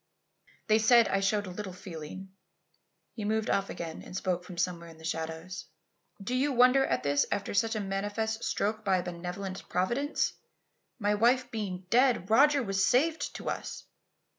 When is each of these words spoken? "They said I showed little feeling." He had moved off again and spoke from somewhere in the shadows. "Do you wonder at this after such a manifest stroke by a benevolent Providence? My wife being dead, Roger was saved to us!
"They 0.65 0.79
said 0.79 1.07
I 1.09 1.19
showed 1.19 1.45
little 1.45 1.73
feeling." 1.73 2.31
He 3.13 3.21
had 3.21 3.27
moved 3.27 3.51
off 3.51 3.69
again 3.69 4.01
and 4.01 4.17
spoke 4.17 4.43
from 4.43 4.57
somewhere 4.57 4.89
in 4.89 4.97
the 4.97 5.03
shadows. 5.03 5.67
"Do 6.19 6.33
you 6.33 6.53
wonder 6.53 6.83
at 6.83 7.03
this 7.03 7.27
after 7.31 7.53
such 7.53 7.75
a 7.75 7.79
manifest 7.79 8.43
stroke 8.43 8.83
by 8.83 8.97
a 8.97 9.03
benevolent 9.03 9.69
Providence? 9.69 10.33
My 10.97 11.13
wife 11.13 11.51
being 11.51 11.85
dead, 11.91 12.31
Roger 12.31 12.63
was 12.63 12.83
saved 12.83 13.35
to 13.35 13.47
us! 13.47 13.85